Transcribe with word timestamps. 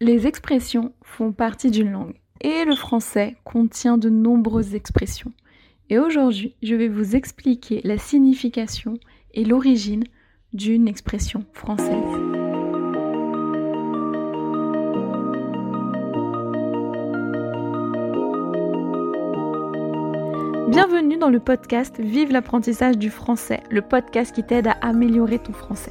Les 0.00 0.28
expressions 0.28 0.92
font 1.02 1.32
partie 1.32 1.72
d'une 1.72 1.90
langue 1.90 2.14
et 2.40 2.64
le 2.64 2.76
français 2.76 3.36
contient 3.42 3.98
de 3.98 4.08
nombreuses 4.08 4.76
expressions. 4.76 5.32
Et 5.90 5.98
aujourd'hui, 5.98 6.54
je 6.62 6.76
vais 6.76 6.86
vous 6.86 7.16
expliquer 7.16 7.80
la 7.82 7.98
signification 7.98 8.94
et 9.34 9.44
l'origine 9.44 10.04
d'une 10.52 10.86
expression 10.86 11.44
française. 11.52 11.88
Bienvenue 20.68 21.16
dans 21.16 21.30
le 21.30 21.40
podcast 21.40 21.98
Vive 21.98 22.30
l'apprentissage 22.30 22.98
du 22.98 23.10
français, 23.10 23.64
le 23.68 23.82
podcast 23.82 24.32
qui 24.32 24.44
t'aide 24.44 24.68
à 24.68 24.76
améliorer 24.80 25.40
ton 25.40 25.52
français. 25.52 25.90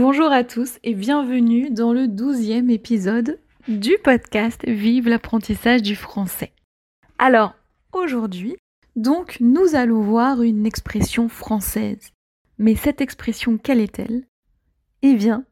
Bonjour 0.00 0.30
à 0.30 0.44
tous 0.44 0.78
et 0.84 0.94
bienvenue 0.94 1.70
dans 1.70 1.92
le 1.92 2.06
douzième 2.06 2.70
épisode 2.70 3.40
du 3.66 3.98
podcast 4.04 4.60
Vive 4.64 5.08
l'apprentissage 5.08 5.82
du 5.82 5.96
français. 5.96 6.52
Alors, 7.18 7.56
aujourd'hui, 7.92 8.54
donc, 8.94 9.38
nous 9.40 9.74
allons 9.74 10.00
voir 10.02 10.42
une 10.42 10.66
expression 10.66 11.28
française. 11.28 12.12
Mais 12.58 12.76
cette 12.76 13.00
expression, 13.00 13.58
quelle 13.58 13.80
est-elle? 13.80 14.24
Eh 15.02 15.16
bien, 15.16 15.44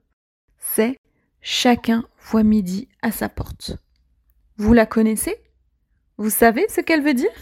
c'est 0.59 0.97
chacun 1.41 2.05
voit 2.21 2.45
midi 2.45 2.87
à 3.03 3.11
sa 3.11 3.29
porte. 3.29 3.77
Vous 4.59 4.75
la 4.75 4.87
connaissez? 4.87 5.35
Vous 6.19 6.31
savez 6.31 6.69
ce 6.69 6.81
qu'elle 6.81 7.03
veut 7.03 7.15
dire? 7.15 7.35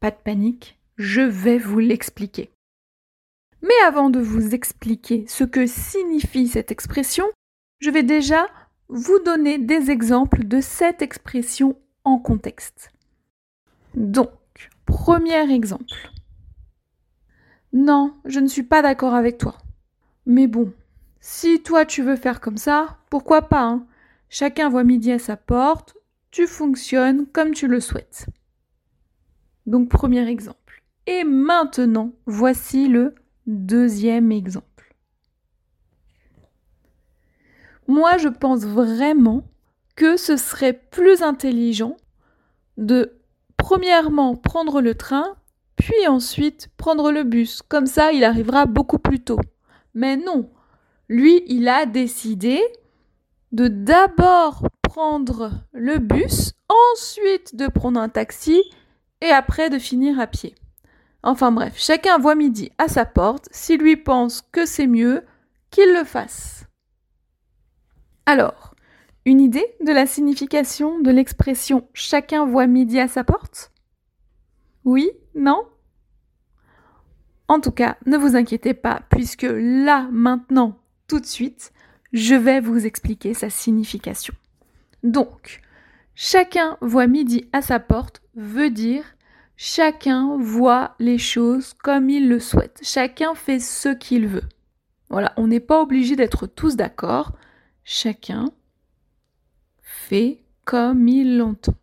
Pas 0.00 0.10
de 0.10 0.16
panique, 0.16 0.80
je 0.96 1.20
vais 1.20 1.58
vous 1.58 1.78
l'expliquer. 1.78 2.50
Mais 3.66 3.86
avant 3.86 4.10
de 4.10 4.20
vous 4.20 4.54
expliquer 4.54 5.24
ce 5.26 5.42
que 5.42 5.66
signifie 5.66 6.46
cette 6.46 6.70
expression, 6.70 7.24
je 7.80 7.90
vais 7.90 8.04
déjà 8.04 8.46
vous 8.88 9.18
donner 9.24 9.58
des 9.58 9.90
exemples 9.90 10.44
de 10.44 10.60
cette 10.60 11.02
expression 11.02 11.76
en 12.04 12.18
contexte. 12.18 12.92
Donc, 13.94 14.30
premier 14.84 15.52
exemple. 15.52 16.12
Non, 17.72 18.14
je 18.24 18.38
ne 18.38 18.46
suis 18.46 18.62
pas 18.62 18.82
d'accord 18.82 19.14
avec 19.14 19.38
toi. 19.38 19.58
Mais 20.26 20.46
bon, 20.46 20.72
si 21.20 21.62
toi 21.62 21.84
tu 21.84 22.02
veux 22.02 22.16
faire 22.16 22.40
comme 22.40 22.58
ça, 22.58 22.98
pourquoi 23.10 23.42
pas 23.42 23.64
hein? 23.64 23.86
Chacun 24.28 24.68
voit 24.68 24.84
midi 24.84 25.10
à 25.12 25.18
sa 25.18 25.36
porte, 25.36 25.96
tu 26.30 26.46
fonctionnes 26.46 27.26
comme 27.26 27.52
tu 27.52 27.66
le 27.66 27.80
souhaites. 27.80 28.26
Donc 29.66 29.88
premier 29.88 30.28
exemple. 30.28 30.82
Et 31.06 31.24
maintenant, 31.24 32.12
voici 32.26 32.88
le 32.88 33.14
Deuxième 33.46 34.32
exemple. 34.32 34.96
Moi, 37.86 38.18
je 38.18 38.28
pense 38.28 38.64
vraiment 38.64 39.44
que 39.94 40.16
ce 40.16 40.36
serait 40.36 40.72
plus 40.72 41.22
intelligent 41.22 41.96
de 42.76 43.18
premièrement 43.56 44.34
prendre 44.34 44.80
le 44.80 44.94
train, 44.94 45.36
puis 45.76 46.06
ensuite 46.08 46.70
prendre 46.76 47.12
le 47.12 47.22
bus. 47.22 47.62
Comme 47.62 47.86
ça, 47.86 48.12
il 48.12 48.24
arrivera 48.24 48.66
beaucoup 48.66 48.98
plus 48.98 49.20
tôt. 49.20 49.38
Mais 49.94 50.16
non, 50.16 50.50
lui, 51.08 51.42
il 51.46 51.68
a 51.68 51.86
décidé 51.86 52.60
de 53.52 53.68
d'abord 53.68 54.66
prendre 54.82 55.52
le 55.72 55.98
bus, 55.98 56.52
ensuite 56.68 57.54
de 57.54 57.68
prendre 57.68 58.00
un 58.00 58.08
taxi 58.08 58.60
et 59.20 59.30
après 59.30 59.70
de 59.70 59.78
finir 59.78 60.18
à 60.18 60.26
pied. 60.26 60.54
Enfin 61.26 61.50
bref, 61.50 61.74
chacun 61.76 62.18
voit 62.18 62.36
midi 62.36 62.70
à 62.78 62.86
sa 62.86 63.04
porte, 63.04 63.48
s'il 63.50 63.80
lui 63.80 63.96
pense 63.96 64.42
que 64.52 64.64
c'est 64.64 64.86
mieux, 64.86 65.24
qu'il 65.72 65.92
le 65.92 66.04
fasse. 66.04 66.66
Alors, 68.26 68.76
une 69.24 69.40
idée 69.40 69.66
de 69.84 69.90
la 69.90 70.06
signification 70.06 71.00
de 71.00 71.10
l'expression 71.10 71.88
chacun 71.94 72.46
voit 72.46 72.68
midi 72.68 73.00
à 73.00 73.08
sa 73.08 73.24
porte? 73.24 73.72
Oui? 74.84 75.10
Non? 75.34 75.66
En 77.48 77.58
tout 77.58 77.72
cas, 77.72 77.96
ne 78.06 78.16
vous 78.16 78.36
inquiétez 78.36 78.74
pas, 78.74 79.00
puisque 79.10 79.48
là, 79.50 80.08
maintenant, 80.12 80.78
tout 81.08 81.18
de 81.18 81.26
suite, 81.26 81.72
je 82.12 82.36
vais 82.36 82.60
vous 82.60 82.86
expliquer 82.86 83.34
sa 83.34 83.50
signification. 83.50 84.34
Donc, 85.02 85.60
chacun 86.14 86.78
voit 86.80 87.08
midi 87.08 87.48
à 87.52 87.62
sa 87.62 87.80
porte 87.80 88.22
veut 88.36 88.70
dire 88.70 89.15
Chacun 89.56 90.36
voit 90.38 90.94
les 90.98 91.18
choses 91.18 91.72
comme 91.72 92.10
il 92.10 92.28
le 92.28 92.40
souhaite. 92.40 92.80
Chacun 92.82 93.34
fait 93.34 93.58
ce 93.58 93.88
qu'il 93.88 94.26
veut. 94.26 94.48
Voilà, 95.08 95.32
on 95.36 95.46
n'est 95.46 95.60
pas 95.60 95.80
obligé 95.80 96.14
d'être 96.14 96.46
tous 96.46 96.76
d'accord. 96.76 97.32
Chacun 97.84 98.50
fait 99.80 100.42
comme 100.64 101.08
il 101.08 101.38
l'entend. 101.38 101.74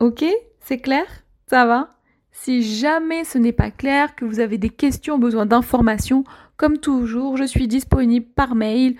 Ok 0.00 0.24
C'est 0.60 0.78
clair? 0.78 1.04
Ça 1.48 1.66
va? 1.66 1.96
Si 2.30 2.62
jamais 2.62 3.24
ce 3.24 3.36
n'est 3.36 3.52
pas 3.52 3.70
clair, 3.70 4.14
que 4.14 4.24
vous 4.24 4.40
avez 4.40 4.56
des 4.56 4.70
questions, 4.70 5.18
besoin 5.18 5.44
d'informations, 5.44 6.24
comme 6.56 6.78
toujours, 6.78 7.36
je 7.36 7.44
suis 7.44 7.68
disponible 7.68 8.26
par 8.26 8.54
mail, 8.54 8.96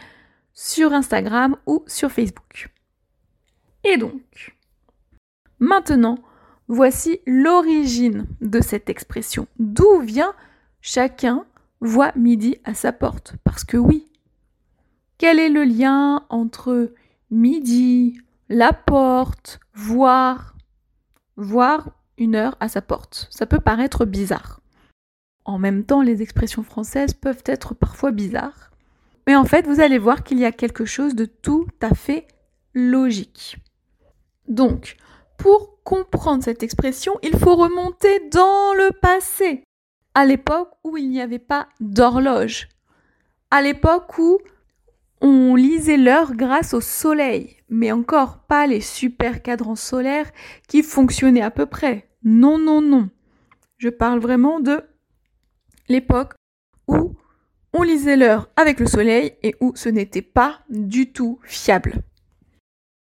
sur 0.53 0.93
Instagram 0.93 1.57
ou 1.67 1.83
sur 1.87 2.13
Facebook. 2.13 2.69
Et 3.85 3.97
donc, 3.97 4.55
maintenant, 5.59 6.19
Voici 6.75 7.21
l'origine 7.27 8.27
de 8.41 8.63
cette 8.63 8.89
expression. 8.89 9.47
D'où 9.59 10.01
vient 10.01 10.33
chacun 10.81 11.45
voit 11.83 12.13
midi 12.17 12.57
à 12.65 12.73
sa 12.73 12.93
porte? 12.93 13.35
Parce 13.45 13.63
que 13.63 13.77
oui. 13.77 14.11
Quel 15.19 15.39
est 15.39 15.51
le 15.51 15.65
lien 15.65 16.25
entre 16.31 16.95
midi, 17.31 18.19
la 18.49 18.73
porte, 18.73 19.61
voir, 19.75 20.57
voir 21.37 21.91
une 22.17 22.37
heure 22.37 22.57
à 22.59 22.71
sa 22.71 22.81
porte? 22.81 23.27
Ça 23.29 23.45
peut 23.45 23.61
paraître 23.61 24.07
bizarre. 24.07 24.63
En 25.45 25.59
même 25.59 25.85
temps, 25.85 26.01
les 26.01 26.23
expressions 26.23 26.63
françaises 26.63 27.13
peuvent 27.13 27.45
être 27.45 27.75
parfois 27.75 28.13
bizarres. 28.13 28.71
Mais 29.27 29.37
en 29.37 29.45
fait, 29.45 29.67
vous 29.67 29.81
allez 29.81 29.99
voir 29.99 30.25
qu'il 30.25 30.39
y 30.39 30.47
a 30.47 30.53
quelque 30.53 30.87
chose 30.87 31.15
de 31.15 31.27
tout 31.27 31.69
à 31.83 31.95
fait 31.95 32.27
logique. 32.73 33.59
Donc, 34.49 34.97
pour 35.37 35.72
comprendre 35.85 36.43
cette 36.43 36.63
expression, 36.63 37.15
il 37.23 37.37
faut 37.37 37.57
remonter 37.57 38.29
dans 38.31 38.75
le 38.75 38.91
passé, 38.93 39.65
à 40.15 40.25
l'époque 40.25 40.71
où 40.85 40.97
il 40.97 41.09
n'y 41.09 41.21
avait 41.21 41.39
pas 41.39 41.69
d'horloge, 41.81 42.69
à 43.51 43.63
l'époque 43.63 44.19
où 44.19 44.39
on 45.21 45.55
lisait 45.55 45.97
l'heure 45.97 46.35
grâce 46.35 46.75
au 46.75 46.81
soleil, 46.81 47.57
mais 47.69 47.93
encore 47.93 48.41
pas 48.41 48.67
les 48.67 48.81
super 48.81 49.43
cadrans 49.43 49.77
solaires 49.77 50.31
qui 50.69 50.83
fonctionnaient 50.83 51.43
à 51.43 51.51
peu 51.51 51.67
près. 51.67 52.09
Non, 52.25 52.59
non, 52.59 52.81
non. 52.81 53.09
Je 53.79 53.89
parle 53.89 54.19
vraiment 54.19 54.61
de 54.61 54.83
l'époque 55.89 56.35
où 56.89 57.15
on 57.73 57.83
lisait 57.83 58.17
l'heure 58.17 58.49
avec 58.57 58.81
le 58.81 58.87
soleil 58.87 59.35
et 59.43 59.55
où 59.61 59.73
ce 59.77 59.89
n'était 59.89 60.23
pas 60.23 60.61
du 60.69 61.13
tout 61.13 61.39
fiable. 61.45 61.95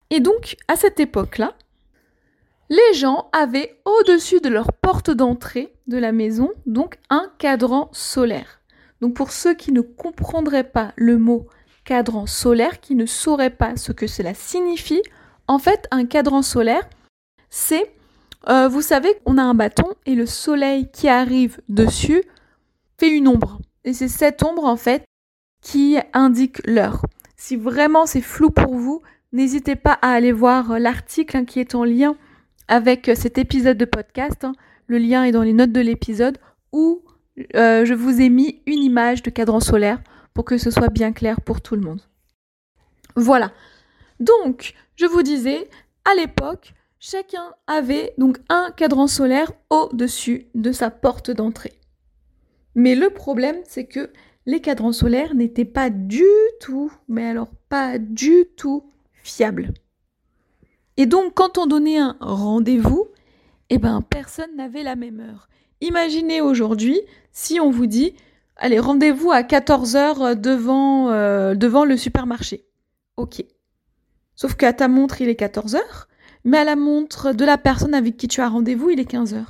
Et 0.09 0.19
donc, 0.19 0.57
à 0.67 0.75
cette 0.75 0.99
époque-là, 0.99 1.55
les 2.71 2.93
gens 2.93 3.29
avaient 3.33 3.77
au-dessus 3.83 4.39
de 4.39 4.47
leur 4.47 4.71
porte 4.71 5.11
d'entrée 5.11 5.73
de 5.87 5.97
la 5.97 6.13
maison 6.13 6.51
donc 6.65 6.99
un 7.09 7.29
cadran 7.37 7.89
solaire. 7.91 8.61
Donc 9.01 9.13
pour 9.13 9.33
ceux 9.33 9.53
qui 9.53 9.73
ne 9.73 9.81
comprendraient 9.81 10.71
pas 10.71 10.93
le 10.95 11.17
mot 11.17 11.47
cadran 11.83 12.27
solaire, 12.27 12.79
qui 12.79 12.95
ne 12.95 13.05
sauraient 13.05 13.49
pas 13.49 13.75
ce 13.75 13.91
que 13.91 14.07
cela 14.07 14.33
signifie, 14.33 15.01
en 15.49 15.59
fait 15.59 15.85
un 15.91 16.05
cadran 16.05 16.41
solaire, 16.41 16.87
c'est, 17.49 17.93
euh, 18.47 18.69
vous 18.69 18.81
savez, 18.81 19.19
on 19.25 19.37
a 19.37 19.43
un 19.43 19.53
bâton 19.53 19.93
et 20.05 20.15
le 20.15 20.25
soleil 20.25 20.89
qui 20.91 21.09
arrive 21.09 21.59
dessus 21.67 22.23
fait 22.97 23.09
une 23.09 23.27
ombre. 23.27 23.59
Et 23.83 23.91
c'est 23.91 24.07
cette 24.07 24.43
ombre 24.43 24.63
en 24.63 24.77
fait 24.77 25.03
qui 25.61 25.97
indique 26.13 26.65
l'heure. 26.65 27.05
Si 27.35 27.57
vraiment 27.57 28.05
c'est 28.05 28.21
flou 28.21 28.49
pour 28.49 28.75
vous, 28.75 29.01
n'hésitez 29.33 29.75
pas 29.75 29.99
à 30.01 30.11
aller 30.11 30.31
voir 30.31 30.79
l'article 30.79 31.35
hein, 31.35 31.43
qui 31.43 31.59
est 31.59 31.75
en 31.75 31.83
lien 31.83 32.15
avec 32.71 33.09
euh, 33.09 33.15
cet 33.15 33.37
épisode 33.37 33.77
de 33.77 33.85
podcast. 33.85 34.43
Hein. 34.45 34.53
Le 34.87 34.97
lien 34.97 35.25
est 35.25 35.31
dans 35.31 35.43
les 35.43 35.53
notes 35.53 35.73
de 35.73 35.81
l'épisode 35.81 36.39
où 36.71 37.03
euh, 37.55 37.85
je 37.85 37.93
vous 37.93 38.21
ai 38.21 38.29
mis 38.29 38.61
une 38.65 38.81
image 38.81 39.21
de 39.21 39.29
cadran 39.29 39.59
solaire 39.59 40.01
pour 40.33 40.45
que 40.45 40.57
ce 40.57 40.71
soit 40.71 40.89
bien 40.89 41.11
clair 41.11 41.41
pour 41.41 41.61
tout 41.61 41.75
le 41.75 41.81
monde. 41.81 42.01
Voilà. 43.15 43.51
Donc, 44.21 44.73
je 44.95 45.05
vous 45.05 45.21
disais, 45.21 45.69
à 46.09 46.15
l'époque, 46.15 46.73
chacun 46.99 47.53
avait 47.67 48.13
donc 48.17 48.37
un 48.47 48.71
cadran 48.75 49.07
solaire 49.07 49.51
au-dessus 49.69 50.47
de 50.55 50.71
sa 50.71 50.89
porte 50.89 51.29
d'entrée. 51.29 51.73
Mais 52.73 52.95
le 52.95 53.09
problème, 53.09 53.57
c'est 53.65 53.85
que 53.85 54.11
les 54.45 54.61
cadrans 54.61 54.93
solaires 54.93 55.35
n'étaient 55.35 55.65
pas 55.65 55.89
du 55.89 56.23
tout, 56.61 56.91
mais 57.09 57.25
alors 57.25 57.49
pas 57.67 57.97
du 57.97 58.45
tout 58.55 58.89
fiables. 59.23 59.73
Et 61.01 61.07
donc, 61.07 61.33
quand 61.33 61.57
on 61.57 61.65
donnait 61.65 61.97
un 61.97 62.15
rendez-vous, 62.19 63.07
eh 63.71 63.79
ben, 63.79 64.03
personne 64.07 64.55
n'avait 64.55 64.83
la 64.83 64.95
même 64.95 65.19
heure. 65.19 65.49
Imaginez 65.81 66.41
aujourd'hui 66.41 67.01
si 67.31 67.59
on 67.59 67.71
vous 67.71 67.87
dit, 67.87 68.13
allez, 68.55 68.77
rendez-vous 68.77 69.31
à 69.31 69.41
14h 69.41 70.39
devant, 70.39 71.09
euh, 71.09 71.55
devant 71.55 71.85
le 71.85 71.97
supermarché. 71.97 72.67
Ok. 73.17 73.43
Sauf 74.35 74.53
qu'à 74.53 74.73
ta 74.73 74.87
montre, 74.87 75.21
il 75.21 75.29
est 75.29 75.39
14h, 75.39 75.79
mais 76.43 76.59
à 76.59 76.65
la 76.65 76.75
montre 76.75 77.33
de 77.33 77.45
la 77.45 77.57
personne 77.57 77.95
avec 77.95 78.15
qui 78.15 78.27
tu 78.27 78.39
as 78.41 78.49
rendez-vous, 78.49 78.91
il 78.91 78.99
est 78.99 79.11
15h. 79.11 79.43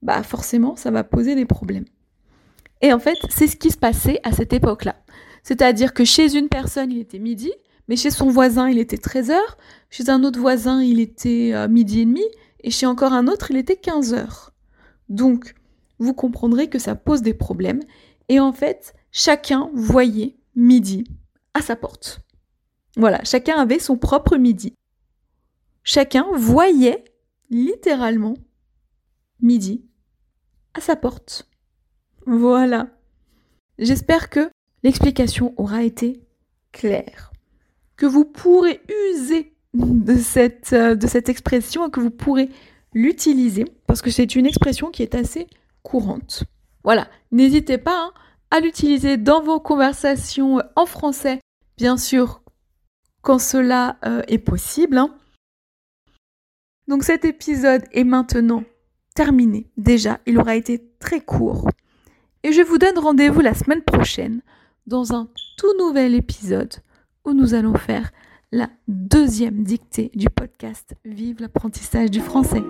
Bah 0.00 0.22
forcément, 0.22 0.76
ça 0.76 0.92
va 0.92 1.02
poser 1.02 1.34
des 1.34 1.44
problèmes. 1.44 1.86
Et 2.82 2.92
en 2.92 3.00
fait, 3.00 3.18
c'est 3.30 3.48
ce 3.48 3.56
qui 3.56 3.72
se 3.72 3.78
passait 3.78 4.20
à 4.22 4.30
cette 4.30 4.52
époque-là. 4.52 4.94
C'est-à-dire 5.42 5.92
que 5.92 6.04
chez 6.04 6.36
une 6.36 6.48
personne, 6.48 6.92
il 6.92 7.00
était 7.00 7.18
midi, 7.18 7.50
mais 7.92 7.96
chez 7.96 8.10
son 8.10 8.30
voisin, 8.30 8.70
il 8.70 8.78
était 8.78 8.96
13h, 8.96 9.36
chez 9.90 10.08
un 10.08 10.24
autre 10.24 10.40
voisin, 10.40 10.82
il 10.82 10.98
était 10.98 11.50
euh, 11.52 11.68
midi 11.68 12.00
et 12.00 12.04
demi, 12.06 12.24
et 12.62 12.70
chez 12.70 12.86
encore 12.86 13.12
un 13.12 13.28
autre, 13.28 13.50
il 13.50 13.58
était 13.58 13.74
15h. 13.74 14.48
Donc, 15.10 15.54
vous 15.98 16.14
comprendrez 16.14 16.70
que 16.70 16.78
ça 16.78 16.94
pose 16.94 17.20
des 17.20 17.34
problèmes. 17.34 17.80
Et 18.30 18.40
en 18.40 18.54
fait, 18.54 18.94
chacun 19.10 19.70
voyait 19.74 20.38
midi 20.56 21.04
à 21.52 21.60
sa 21.60 21.76
porte. 21.76 22.20
Voilà, 22.96 23.22
chacun 23.24 23.58
avait 23.58 23.78
son 23.78 23.98
propre 23.98 24.38
midi. 24.38 24.74
Chacun 25.84 26.24
voyait 26.34 27.04
littéralement 27.50 28.38
midi 29.42 29.84
à 30.72 30.80
sa 30.80 30.96
porte. 30.96 31.46
Voilà. 32.24 32.88
J'espère 33.78 34.30
que 34.30 34.48
l'explication 34.82 35.52
aura 35.58 35.82
été 35.82 36.22
claire, 36.72 37.31
que 37.96 38.06
vous 38.06 38.24
pourrez 38.24 38.80
user 39.16 39.52
de 39.74 40.16
cette, 40.16 40.72
euh, 40.72 40.94
de 40.94 41.06
cette 41.06 41.28
expression 41.28 41.86
et 41.86 41.90
que 41.90 42.00
vous 42.00 42.10
pourrez 42.10 42.48
l'utiliser 42.94 43.64
parce 43.86 44.02
que 44.02 44.10
c'est 44.10 44.34
une 44.34 44.46
expression 44.46 44.90
qui 44.90 45.02
est 45.02 45.14
assez 45.14 45.46
courante. 45.82 46.44
Voilà, 46.84 47.08
n'hésitez 47.30 47.78
pas 47.78 48.06
hein, 48.06 48.12
à 48.50 48.60
l'utiliser 48.60 49.16
dans 49.16 49.42
vos 49.42 49.60
conversations 49.60 50.60
en 50.76 50.86
français, 50.86 51.40
bien 51.76 51.96
sûr, 51.96 52.42
quand 53.22 53.38
cela 53.38 53.96
euh, 54.04 54.22
est 54.28 54.38
possible. 54.38 54.98
Hein. 54.98 55.14
Donc 56.88 57.04
cet 57.04 57.24
épisode 57.24 57.84
est 57.92 58.04
maintenant 58.04 58.64
terminé. 59.14 59.70
Déjà, 59.76 60.20
il 60.26 60.38
aura 60.38 60.56
été 60.56 60.82
très 60.98 61.20
court. 61.20 61.68
Et 62.42 62.52
je 62.52 62.62
vous 62.62 62.78
donne 62.78 62.98
rendez-vous 62.98 63.40
la 63.40 63.54
semaine 63.54 63.82
prochaine 63.82 64.42
dans 64.86 65.14
un 65.14 65.28
tout 65.56 65.76
nouvel 65.78 66.14
épisode 66.14 66.74
où 67.24 67.32
nous 67.32 67.54
allons 67.54 67.74
faire 67.74 68.10
la 68.50 68.68
deuxième 68.88 69.62
dictée 69.62 70.10
du 70.14 70.28
podcast 70.28 70.94
Vive 71.04 71.40
l'apprentissage 71.40 72.10
du 72.10 72.20
français. 72.20 72.62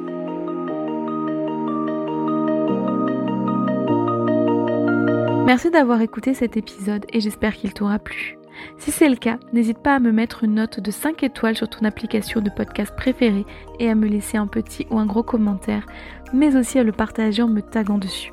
Merci 5.44 5.70
d'avoir 5.70 6.00
écouté 6.00 6.34
cet 6.34 6.56
épisode 6.56 7.04
et 7.12 7.20
j'espère 7.20 7.54
qu'il 7.54 7.74
t'aura 7.74 7.98
plu. 7.98 8.38
Si 8.78 8.90
c'est 8.90 9.08
le 9.08 9.16
cas, 9.16 9.38
n'hésite 9.52 9.78
pas 9.78 9.96
à 9.96 9.98
me 9.98 10.12
mettre 10.12 10.44
une 10.44 10.54
note 10.54 10.78
de 10.78 10.90
5 10.90 11.22
étoiles 11.24 11.56
sur 11.56 11.68
ton 11.68 11.84
application 11.84 12.40
de 12.40 12.50
podcast 12.50 12.94
préférée 12.96 13.46
et 13.80 13.88
à 13.88 13.94
me 13.94 14.06
laisser 14.06 14.36
un 14.36 14.46
petit 14.46 14.86
ou 14.90 14.98
un 14.98 15.06
gros 15.06 15.22
commentaire, 15.22 15.86
mais 16.32 16.56
aussi 16.56 16.78
à 16.78 16.84
le 16.84 16.92
partager 16.92 17.42
en 17.42 17.48
me 17.48 17.60
taguant 17.60 17.98
dessus. 17.98 18.32